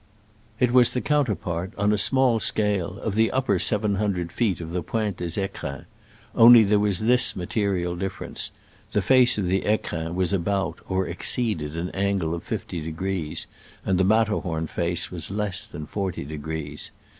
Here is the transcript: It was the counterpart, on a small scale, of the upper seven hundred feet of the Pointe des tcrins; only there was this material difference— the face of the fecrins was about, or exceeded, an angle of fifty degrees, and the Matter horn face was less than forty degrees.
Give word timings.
It 0.59 0.71
was 0.71 0.89
the 0.89 0.99
counterpart, 0.99 1.75
on 1.77 1.93
a 1.93 1.97
small 1.99 2.39
scale, 2.39 2.97
of 3.01 3.13
the 3.13 3.29
upper 3.29 3.59
seven 3.59 3.97
hundred 3.97 4.31
feet 4.31 4.59
of 4.59 4.71
the 4.71 4.81
Pointe 4.81 5.17
des 5.17 5.37
tcrins; 5.47 5.85
only 6.33 6.63
there 6.63 6.79
was 6.79 7.01
this 7.01 7.35
material 7.35 7.95
difference— 7.95 8.51
the 8.93 9.03
face 9.03 9.37
of 9.37 9.45
the 9.45 9.61
fecrins 9.61 10.15
was 10.15 10.33
about, 10.33 10.79
or 10.89 11.05
exceeded, 11.07 11.77
an 11.77 11.91
angle 11.91 12.33
of 12.33 12.41
fifty 12.41 12.81
degrees, 12.81 13.45
and 13.85 13.99
the 13.99 14.03
Matter 14.03 14.37
horn 14.39 14.65
face 14.65 15.11
was 15.11 15.29
less 15.29 15.67
than 15.67 15.85
forty 15.85 16.23
degrees. 16.23 16.89